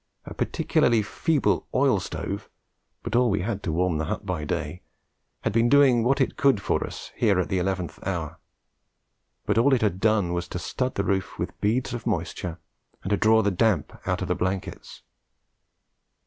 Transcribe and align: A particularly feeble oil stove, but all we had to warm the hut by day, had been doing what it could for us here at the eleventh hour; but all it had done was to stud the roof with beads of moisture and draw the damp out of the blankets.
A 0.25 0.33
particularly 0.33 1.03
feeble 1.03 1.67
oil 1.75 1.99
stove, 1.99 2.49
but 3.03 3.15
all 3.15 3.29
we 3.29 3.41
had 3.41 3.61
to 3.61 3.71
warm 3.71 3.99
the 3.99 4.05
hut 4.05 4.25
by 4.25 4.45
day, 4.45 4.81
had 5.41 5.53
been 5.53 5.69
doing 5.69 6.03
what 6.03 6.19
it 6.19 6.35
could 6.35 6.59
for 6.59 6.83
us 6.87 7.11
here 7.15 7.39
at 7.39 7.49
the 7.49 7.59
eleventh 7.59 7.99
hour; 8.07 8.39
but 9.45 9.59
all 9.59 9.75
it 9.75 9.83
had 9.83 9.99
done 9.99 10.33
was 10.33 10.47
to 10.47 10.57
stud 10.57 10.95
the 10.95 11.03
roof 11.03 11.37
with 11.37 11.61
beads 11.61 11.93
of 11.93 12.07
moisture 12.07 12.57
and 13.03 13.19
draw 13.19 13.43
the 13.43 13.51
damp 13.51 13.93
out 14.07 14.23
of 14.23 14.27
the 14.27 14.33
blankets. 14.33 15.03